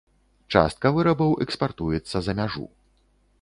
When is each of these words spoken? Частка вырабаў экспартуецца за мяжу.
Частка 0.53 0.91
вырабаў 0.95 1.35
экспартуецца 1.47 2.17
за 2.29 2.37
мяжу. 2.41 2.65